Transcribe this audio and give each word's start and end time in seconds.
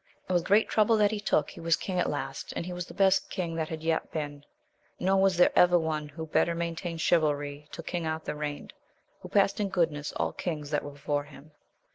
And 0.27 0.33
with 0.33 0.45
great 0.45 0.67
trouble 0.67 0.97
that 0.97 1.11
he 1.11 1.19
took 1.19 1.51
he 1.51 1.59
was 1.59 1.75
king 1.75 1.99
at 1.99 2.09
last, 2.09 2.53
and 2.55 2.65
he 2.65 2.73
was 2.73 2.87
the 2.87 2.93
best 2.95 3.29
king 3.29 3.53
that 3.53 3.69
had 3.69 3.83
yet 3.83 4.09
been, 4.11 4.43
nor 4.99 5.21
was 5.21 5.37
there 5.37 5.51
ever 5.55 5.77
one. 5.77 6.09
who 6.09 6.25
better 6.25 6.55
main 6.55 6.75
tained 6.75 7.01
chivalry 7.01 7.67
till 7.71 7.83
King 7.83 8.07
Arthur 8.07 8.33
reigned, 8.33 8.73
who 9.19 9.29
passed 9.29 9.59
in 9.59 9.69
goodness 9.69 10.11
all 10.13 10.33
kings 10.33 10.71
that 10.71 10.81
were 10.83 10.89
before 10.89 11.25
him. 11.25 11.51